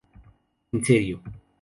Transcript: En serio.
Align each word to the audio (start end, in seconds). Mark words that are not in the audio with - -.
En 0.71 0.83
serio. 0.83 1.21